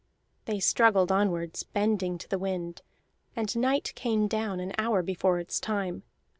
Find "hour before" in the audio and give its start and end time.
4.79-5.37